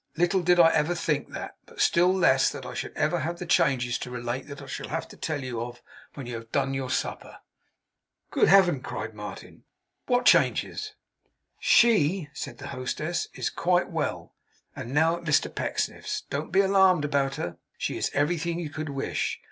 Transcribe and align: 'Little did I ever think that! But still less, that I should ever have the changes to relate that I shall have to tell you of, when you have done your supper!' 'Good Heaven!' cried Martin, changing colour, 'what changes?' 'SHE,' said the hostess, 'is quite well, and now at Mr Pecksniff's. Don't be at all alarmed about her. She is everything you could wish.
'Little 0.17 0.41
did 0.41 0.59
I 0.59 0.73
ever 0.73 0.95
think 0.95 1.29
that! 1.29 1.57
But 1.67 1.79
still 1.79 2.11
less, 2.11 2.49
that 2.49 2.65
I 2.65 2.73
should 2.73 2.93
ever 2.97 3.19
have 3.19 3.37
the 3.37 3.45
changes 3.45 3.99
to 3.99 4.09
relate 4.09 4.47
that 4.47 4.59
I 4.59 4.65
shall 4.65 4.87
have 4.87 5.07
to 5.09 5.15
tell 5.15 5.43
you 5.43 5.61
of, 5.61 5.83
when 6.15 6.25
you 6.25 6.33
have 6.33 6.51
done 6.51 6.73
your 6.73 6.89
supper!' 6.89 7.37
'Good 8.31 8.47
Heaven!' 8.47 8.81
cried 8.81 9.13
Martin, 9.13 9.57
changing 9.61 9.63
colour, 10.07 10.17
'what 10.17 10.25
changes?' 10.25 10.93
'SHE,' 11.59 12.29
said 12.33 12.57
the 12.57 12.69
hostess, 12.69 13.27
'is 13.35 13.51
quite 13.51 13.91
well, 13.91 14.33
and 14.75 14.91
now 14.91 15.17
at 15.17 15.23
Mr 15.23 15.53
Pecksniff's. 15.53 16.23
Don't 16.31 16.51
be 16.51 16.61
at 16.61 16.69
all 16.71 16.77
alarmed 16.77 17.05
about 17.05 17.35
her. 17.35 17.57
She 17.77 17.95
is 17.95 18.09
everything 18.15 18.59
you 18.59 18.71
could 18.71 18.89
wish. 18.89 19.39